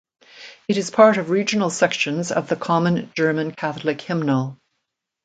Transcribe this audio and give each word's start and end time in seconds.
It 0.67 0.77
is 0.77 0.89
part 0.89 1.17
of 1.17 1.29
regional 1.29 1.69
sections 1.69 2.31
of 2.31 2.47
the 2.49 2.55
common 2.55 3.11
German 3.15 3.51
Catholic 3.53 4.01
hymnal. 4.01 4.57